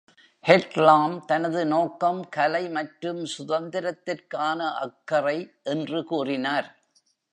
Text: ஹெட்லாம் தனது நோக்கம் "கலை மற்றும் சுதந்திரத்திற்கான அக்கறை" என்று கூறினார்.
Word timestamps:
ஹெட்லாம் 0.43 1.25
தனது 1.25 1.65
நோக்கம் 1.65 2.29
"கலை 2.29 2.69
மற்றும் 2.69 3.21
சுதந்திரத்திற்கான 3.37 4.59
அக்கறை" 4.79 5.37
என்று 5.63 6.03
கூறினார். 6.03 6.69